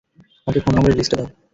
[0.41, 1.27] আমাকে ফোন নম্বরের লিস্টটা দাও।